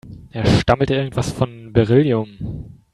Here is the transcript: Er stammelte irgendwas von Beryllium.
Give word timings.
Er 0.31 0.43
stammelte 0.47 0.95
irgendwas 0.95 1.31
von 1.31 1.73
Beryllium. 1.73 2.79